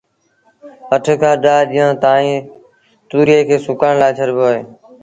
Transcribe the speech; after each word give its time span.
اَٺ 0.93 1.05
کآݩ 1.21 1.41
ڏآه 1.43 1.61
ڏيݩهآݩ 1.71 1.99
تائيٚݩ 2.03 2.47
تُويئي 3.09 3.39
کي 3.47 3.57
سُڪڻ 3.65 3.91
لآ 4.01 4.07
ڇڏبو 4.17 4.43
اهي 4.49 4.61